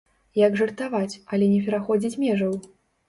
[0.47, 2.57] Як жартаваць, але не пераходзіць межаў?